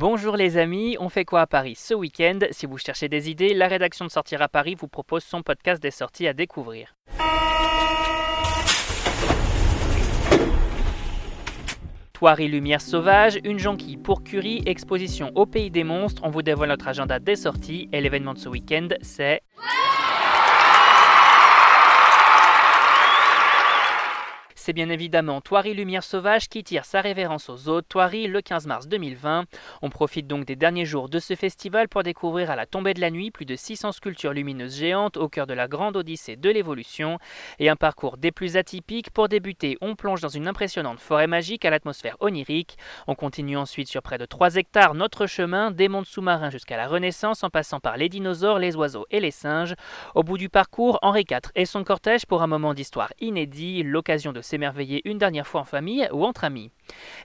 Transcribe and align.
Bonjour 0.00 0.36
les 0.36 0.58
amis, 0.58 0.96
on 1.00 1.08
fait 1.08 1.24
quoi 1.24 1.40
à 1.40 1.48
Paris 1.48 1.74
ce 1.74 1.92
week-end? 1.92 2.38
Si 2.52 2.66
vous 2.66 2.78
cherchez 2.78 3.08
des 3.08 3.30
idées, 3.30 3.52
la 3.52 3.66
rédaction 3.66 4.04
de 4.04 4.10
Sortir 4.12 4.40
à 4.42 4.46
Paris 4.46 4.76
vous 4.78 4.86
propose 4.86 5.24
son 5.24 5.42
podcast 5.42 5.82
des 5.82 5.90
sorties 5.90 6.28
à 6.28 6.34
découvrir. 6.34 6.94
Thoiry 12.12 12.46
Lumière 12.46 12.80
Sauvage, 12.80 13.40
une 13.42 13.58
jonquille 13.58 13.96
pour 13.96 14.22
Curie, 14.22 14.62
exposition 14.66 15.32
au 15.34 15.46
Pays 15.46 15.72
des 15.72 15.82
Monstres. 15.82 16.22
On 16.24 16.30
vous 16.30 16.42
dévoile 16.42 16.68
notre 16.68 16.86
agenda 16.86 17.18
des 17.18 17.34
sorties 17.34 17.88
et 17.92 18.00
l'événement 18.00 18.34
de 18.34 18.38
ce 18.38 18.48
week-end, 18.48 18.86
c'est. 19.02 19.40
C'est 24.68 24.74
bien 24.74 24.90
évidemment 24.90 25.40
Thoiry 25.40 25.72
Lumière 25.72 26.04
Sauvage 26.04 26.50
qui 26.50 26.62
tire 26.62 26.84
sa 26.84 27.00
révérence 27.00 27.48
aux 27.48 27.70
autres. 27.70 27.88
Thoiry 27.88 28.26
le 28.26 28.42
15 28.42 28.66
mars 28.66 28.86
2020. 28.86 29.46
On 29.80 29.88
profite 29.88 30.26
donc 30.26 30.44
des 30.44 30.56
derniers 30.56 30.84
jours 30.84 31.08
de 31.08 31.18
ce 31.20 31.34
festival 31.36 31.88
pour 31.88 32.02
découvrir 32.02 32.50
à 32.50 32.54
la 32.54 32.66
tombée 32.66 32.92
de 32.92 33.00
la 33.00 33.10
nuit 33.10 33.30
plus 33.30 33.46
de 33.46 33.56
600 33.56 33.92
sculptures 33.92 34.34
lumineuses 34.34 34.76
géantes 34.76 35.16
au 35.16 35.30
cœur 35.30 35.46
de 35.46 35.54
la 35.54 35.68
grande 35.68 35.96
odyssée 35.96 36.36
de 36.36 36.50
l'évolution 36.50 37.16
et 37.58 37.70
un 37.70 37.76
parcours 37.76 38.18
des 38.18 38.30
plus 38.30 38.58
atypiques. 38.58 39.08
Pour 39.08 39.30
débuter, 39.30 39.78
on 39.80 39.94
plonge 39.94 40.20
dans 40.20 40.28
une 40.28 40.46
impressionnante 40.46 41.00
forêt 41.00 41.28
magique 41.28 41.64
à 41.64 41.70
l'atmosphère 41.70 42.18
onirique. 42.20 42.76
On 43.06 43.14
continue 43.14 43.56
ensuite 43.56 43.88
sur 43.88 44.02
près 44.02 44.18
de 44.18 44.26
3 44.26 44.56
hectares 44.56 44.92
notre 44.92 45.26
chemin 45.26 45.70
des 45.70 45.88
mondes 45.88 46.04
sous-marins 46.04 46.50
jusqu'à 46.50 46.76
la 46.76 46.88
Renaissance 46.88 47.42
en 47.42 47.48
passant 47.48 47.80
par 47.80 47.96
les 47.96 48.10
dinosaures, 48.10 48.58
les 48.58 48.76
oiseaux 48.76 49.06
et 49.10 49.20
les 49.20 49.30
singes. 49.30 49.72
Au 50.14 50.22
bout 50.22 50.36
du 50.36 50.50
parcours, 50.50 50.98
Henri 51.00 51.24
IV 51.26 51.52
et 51.54 51.64
son 51.64 51.84
cortège 51.84 52.26
pour 52.26 52.42
un 52.42 52.46
moment 52.46 52.74
d'histoire 52.74 53.14
inédit, 53.18 53.82
l'occasion 53.82 54.34
de 54.34 54.42
s'émerveiller 54.58 55.02
une 55.04 55.18
dernière 55.18 55.46
fois 55.46 55.60
en 55.60 55.64
famille 55.64 56.08
ou 56.12 56.24
entre 56.24 56.42
amis. 56.42 56.72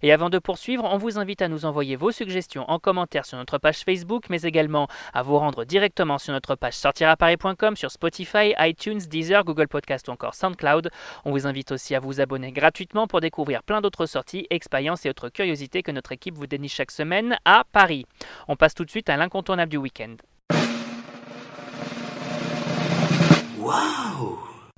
Et 0.03 0.11
avant 0.13 0.29
de 0.29 0.37
poursuivre, 0.37 0.83
on 0.83 0.97
vous 0.97 1.17
invite 1.17 1.41
à 1.41 1.47
nous 1.47 1.65
envoyer 1.65 1.95
vos 1.95 2.11
suggestions 2.11 2.69
en 2.69 2.77
commentaire 2.77 3.25
sur 3.25 3.37
notre 3.39 3.57
page 3.57 3.79
Facebook, 3.79 4.25
mais 4.29 4.43
également 4.43 4.87
à 5.13 5.23
vous 5.23 5.37
rendre 5.37 5.65
directement 5.65 6.19
sur 6.19 6.31
notre 6.31 6.55
page 6.55 6.75
sortiraparis.com, 6.75 7.75
sur 7.75 7.89
Spotify, 7.89 8.53
iTunes, 8.59 8.99
Deezer, 8.99 9.43
Google 9.43 9.67
Podcast 9.67 10.07
ou 10.09 10.11
encore 10.11 10.35
SoundCloud. 10.35 10.91
On 11.25 11.31
vous 11.31 11.47
invite 11.47 11.71
aussi 11.71 11.95
à 11.95 11.99
vous 11.99 12.21
abonner 12.21 12.51
gratuitement 12.51 13.07
pour 13.07 13.19
découvrir 13.19 13.63
plein 13.63 13.81
d'autres 13.81 14.05
sorties, 14.05 14.45
expériences 14.51 15.05
et 15.07 15.09
autres 15.09 15.29
curiosités 15.29 15.81
que 15.81 15.91
notre 15.91 16.11
équipe 16.11 16.35
vous 16.35 16.47
déniche 16.47 16.75
chaque 16.75 16.91
semaine 16.91 17.37
à 17.45 17.63
Paris. 17.71 18.05
On 18.47 18.55
passe 18.55 18.75
tout 18.75 18.85
de 18.85 18.91
suite 18.91 19.09
à 19.09 19.17
l'incontournable 19.17 19.71
du 19.71 19.77
week-end. 19.77 20.15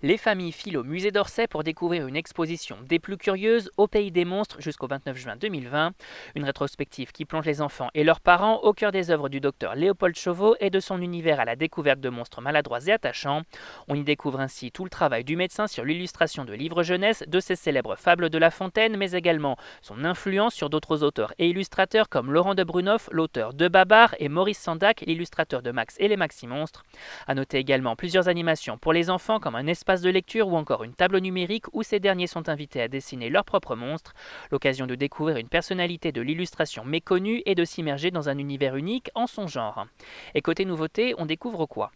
Les 0.06 0.18
familles 0.18 0.52
filent 0.52 0.78
au 0.78 0.84
musée 0.84 1.10
d'Orsay 1.10 1.48
pour 1.48 1.64
découvrir 1.64 2.06
une 2.06 2.16
exposition 2.16 2.78
des 2.88 3.00
plus 3.00 3.18
curieuses 3.18 3.72
au 3.76 3.88
pays 3.88 4.12
des 4.12 4.24
monstres 4.24 4.62
jusqu'au 4.62 4.86
29 4.86 5.18
juin 5.18 5.36
2020. 5.36 5.94
Une 6.36 6.44
rétrospective 6.44 7.12
qui 7.12 7.26
plonge 7.26 7.46
les 7.46 7.60
enfants 7.60 7.90
et 7.96 8.04
leurs 8.04 8.20
parents 8.20 8.58
au 8.58 8.74
cœur 8.74 8.92
des 8.92 9.10
œuvres 9.10 9.30
du 9.30 9.40
docteur 9.40 9.74
Léopold 9.74 10.16
Chauveau 10.16 10.56
et 10.60 10.70
de 10.70 10.80
son 10.80 11.02
univers 11.02 11.40
à 11.40 11.46
la 11.46 11.56
découverte 11.56 12.02
de 12.02 12.10
monstres 12.10 12.42
maladroits 12.42 12.86
et 12.86 12.92
attachants. 12.92 13.42
On 13.88 13.96
y 13.96 14.04
découvre 14.04 14.42
ainsi 14.42 14.70
tout 14.72 14.84
le 14.84 14.90
travail 14.90 15.24
du 15.24 15.38
médecin 15.38 15.66
sur 15.66 15.86
l'illustration 15.86 16.46
de 16.46 16.54
livres 16.54 16.84
jeunesse, 16.84 17.24
de 17.26 17.40
ses 17.40 17.56
célèbres 17.56 17.96
fables 17.96 18.30
de 18.30 18.38
La 18.38 18.52
Fontaine, 18.52 18.98
mais 18.98 19.14
également 19.14 19.58
son 19.82 20.06
influence 20.06 20.54
sur 20.54 20.70
d'autres 20.70 21.04
auteurs 21.04 21.34
et 21.40 21.50
illustrateurs 21.50 22.10
comme 22.10 22.32
Laurent 22.32 22.54
de 22.54 22.64
Brunoff, 22.64 23.10
l'auteur 23.12 23.54
de 23.54 23.68
Babar, 23.68 24.14
et 24.20 24.30
Maurice 24.30 24.60
Sandac, 24.60 25.02
l'illustrateur 25.08 25.64
de 25.64 25.72
Max 25.72 25.96
et 26.00 26.10
les 26.10 26.18
Maxi 26.18 26.46
Monstres. 26.46 26.84
À 27.26 27.34
noter 27.34 27.58
également 27.58 27.96
plusieurs 27.96 28.28
animations 28.28 28.78
pour 28.78 28.94
les 28.94 29.10
enfants 29.10 29.40
comme 29.40 29.56
un 29.56 29.66
espace 29.66 29.85
de 29.86 30.10
lecture 30.10 30.48
ou 30.48 30.56
encore 30.58 30.84
une 30.84 30.96
table 30.96 31.20
numérique 31.20 31.66
où 31.74 31.84
ces 31.84 32.00
derniers 32.00 32.28
sont 32.28 32.50
invités 32.50 32.82
à 32.82 32.88
dessiner 32.88 33.30
leurs 33.30 33.46
propres 33.46 33.76
monstres, 33.76 34.14
l'occasion 34.52 34.88
de 34.88 34.96
découvrir 34.96 35.38
une 35.38 35.48
personnalité 35.48 36.12
de 36.12 36.22
l'illustration 36.22 36.84
méconnue 36.84 37.44
et 37.46 37.56
de 37.56 37.64
s'immerger 37.64 38.10
dans 38.10 38.28
un 38.28 38.38
univers 38.38 38.76
unique 38.76 39.12
en 39.14 39.28
son 39.28 39.48
genre. 39.48 39.86
Et 40.34 40.42
côté 40.42 40.66
nouveauté, 40.66 41.14
on 41.20 41.26
découvre 41.26 41.68
quoi? 41.68 41.92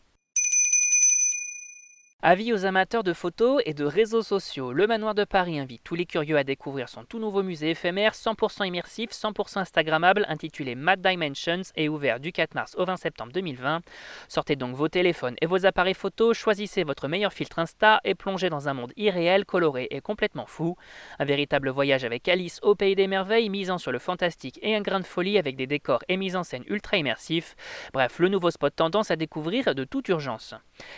Avis 2.21 2.51
aux 2.51 2.65
amateurs 2.65 3.05
de 3.05 3.13
photos 3.13 3.61
et 3.65 3.73
de 3.73 3.85
réseaux 3.85 4.23
sociaux, 4.23 4.73
le 4.73 4.87
Manoir 4.87 5.15
de 5.15 5.23
Paris 5.23 5.57
invite 5.57 5.85
tous 5.85 5.95
les 5.95 6.05
curieux 6.05 6.35
à 6.35 6.43
découvrir 6.43 6.89
son 6.89 7.05
tout 7.05 7.17
nouveau 7.17 7.43
musée 7.43 7.69
éphémère 7.69 8.11
100% 8.11 8.67
immersif, 8.67 9.11
100% 9.11 9.59
Instagrammable 9.59 10.25
intitulé 10.27 10.75
Mad 10.75 10.99
Dimensions 10.99 11.61
et 11.77 11.87
ouvert 11.87 12.19
du 12.19 12.33
4 12.33 12.55
mars 12.55 12.75
au 12.77 12.83
20 12.83 12.97
septembre 12.97 13.31
2020. 13.31 13.79
Sortez 14.27 14.57
donc 14.57 14.75
vos 14.75 14.89
téléphones 14.89 15.37
et 15.39 15.45
vos 15.45 15.65
appareils 15.65 15.93
photos, 15.93 16.35
choisissez 16.35 16.83
votre 16.83 17.07
meilleur 17.07 17.31
filtre 17.31 17.57
Insta 17.57 18.01
et 18.03 18.15
plongez 18.15 18.49
dans 18.49 18.67
un 18.67 18.73
monde 18.73 18.91
irréel, 18.97 19.45
coloré 19.45 19.87
et 19.89 20.01
complètement 20.01 20.45
fou. 20.45 20.75
Un 21.19 21.25
véritable 21.25 21.69
voyage 21.69 22.03
avec 22.03 22.27
Alice 22.27 22.59
au 22.63 22.75
pays 22.75 22.95
des 22.95 23.07
merveilles, 23.07 23.47
misant 23.47 23.77
sur 23.77 23.93
le 23.93 23.99
fantastique 23.99 24.59
et 24.61 24.75
un 24.75 24.81
grain 24.81 24.99
de 24.99 25.05
folie 25.05 25.37
avec 25.37 25.55
des 25.55 25.67
décors 25.67 26.03
et 26.09 26.17
mise 26.17 26.35
en 26.35 26.43
scène 26.43 26.65
ultra 26.67 26.97
immersifs. 26.97 27.55
Bref, 27.93 28.19
le 28.19 28.27
nouveau 28.27 28.51
spot 28.51 28.75
tendance 28.75 29.09
à 29.09 29.15
découvrir 29.15 29.73
de 29.73 29.85
toute 29.85 30.09
urgence. 30.09 30.53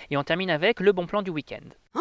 Et 0.09 0.17
on 0.17 0.23
termine 0.23 0.49
avec 0.49 0.79
le 0.79 0.91
bon 0.93 1.05
plan 1.11 1.21
du 1.21 1.31
week-end. 1.31 1.75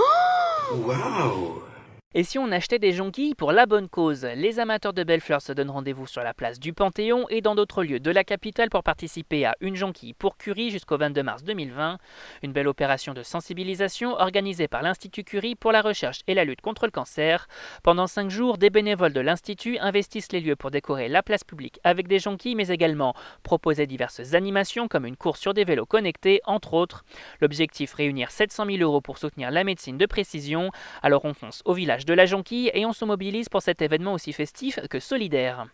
Wow 0.72 1.64
et 2.12 2.24
si 2.24 2.40
on 2.40 2.50
achetait 2.50 2.80
des 2.80 2.90
jonquilles 2.90 3.36
pour 3.36 3.52
la 3.52 3.66
bonne 3.66 3.88
cause? 3.88 4.24
Les 4.24 4.58
amateurs 4.58 4.92
de 4.92 5.04
belles 5.04 5.20
fleurs 5.20 5.42
se 5.42 5.52
donnent 5.52 5.70
rendez-vous 5.70 6.08
sur 6.08 6.24
la 6.24 6.34
place 6.34 6.58
du 6.58 6.72
Panthéon 6.72 7.26
et 7.28 7.40
dans 7.40 7.54
d'autres 7.54 7.84
lieux 7.84 8.00
de 8.00 8.10
la 8.10 8.24
capitale 8.24 8.68
pour 8.68 8.82
participer 8.82 9.46
à 9.46 9.54
Une 9.60 9.76
jonquille 9.76 10.14
pour 10.14 10.36
Curie 10.36 10.72
jusqu'au 10.72 10.98
22 10.98 11.22
mars 11.22 11.44
2020. 11.44 11.98
Une 12.42 12.52
belle 12.52 12.66
opération 12.66 13.14
de 13.14 13.22
sensibilisation 13.22 14.14
organisée 14.14 14.66
par 14.66 14.82
l'Institut 14.82 15.22
Curie 15.22 15.54
pour 15.54 15.70
la 15.70 15.82
recherche 15.82 16.22
et 16.26 16.34
la 16.34 16.44
lutte 16.44 16.62
contre 16.62 16.84
le 16.84 16.90
cancer. 16.90 17.46
Pendant 17.84 18.08
cinq 18.08 18.28
jours, 18.28 18.58
des 18.58 18.70
bénévoles 18.70 19.12
de 19.12 19.20
l'Institut 19.20 19.78
investissent 19.78 20.32
les 20.32 20.40
lieux 20.40 20.56
pour 20.56 20.72
décorer 20.72 21.06
la 21.06 21.22
place 21.22 21.44
publique 21.44 21.78
avec 21.84 22.08
des 22.08 22.18
jonquilles, 22.18 22.56
mais 22.56 22.70
également 22.70 23.14
proposer 23.44 23.86
diverses 23.86 24.34
animations 24.34 24.88
comme 24.88 25.06
une 25.06 25.16
course 25.16 25.38
sur 25.38 25.54
des 25.54 25.62
vélos 25.62 25.86
connectés, 25.86 26.40
entre 26.44 26.74
autres. 26.74 27.04
L'objectif 27.40 27.94
réunir 27.94 28.32
700 28.32 28.66
000 28.66 28.78
euros 28.78 29.00
pour 29.00 29.18
soutenir 29.18 29.52
la 29.52 29.62
médecine 29.62 29.96
de 29.96 30.06
précision. 30.06 30.72
Alors 31.02 31.24
on 31.24 31.34
fonce 31.34 31.62
au 31.64 31.72
de 32.04 32.14
la 32.14 32.26
Jonquille 32.26 32.70
et 32.74 32.86
on 32.86 32.92
se 32.92 33.04
mobilise 33.04 33.48
pour 33.48 33.62
cet 33.62 33.82
événement 33.82 34.12
aussi 34.14 34.32
festif 34.32 34.78
que 34.88 35.00
solidaire. 35.00 35.66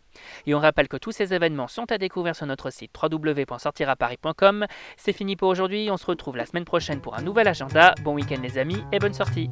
Et 0.47 0.54
on 0.54 0.59
rappelle 0.59 0.88
que 0.88 0.97
tous 0.97 1.12
ces 1.12 1.34
événements 1.34 1.69
sont 1.69 1.91
à 1.92 1.98
découvrir 1.98 2.34
sur 2.34 2.47
notre 2.47 2.70
site 2.70 2.92
www.sortiraparis.com. 3.00 4.66
C'est 4.97 5.12
fini 5.12 5.36
pour 5.36 5.48
aujourd'hui, 5.48 5.88
on 5.91 5.97
se 5.97 6.06
retrouve 6.06 6.36
la 6.36 6.47
semaine 6.47 6.65
prochaine 6.65 7.00
pour 7.00 7.16
un 7.16 7.22
nouvel 7.22 7.48
agenda. 7.48 7.94
Bon 8.03 8.15
week-end 8.15 8.41
les 8.42 8.59
amis 8.59 8.82
et 8.92 8.98
bonne 8.98 9.15
sortie 9.15 9.50